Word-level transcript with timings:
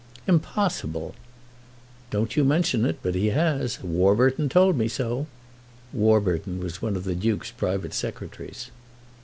"Impossible!" 0.25 1.13
"Don't 2.09 2.35
you 2.35 2.43
mention 2.43 2.85
it, 2.85 2.97
but 3.03 3.13
he 3.13 3.27
has. 3.27 3.83
Warburton 3.83 4.45
has 4.45 4.51
told 4.51 4.75
me 4.75 4.87
so." 4.87 5.27
Warburton 5.93 6.59
was 6.59 6.81
one 6.81 6.95
of 6.95 7.03
the 7.03 7.13
Duke's 7.13 7.51
private 7.51 7.93
secretaries. 7.93 8.71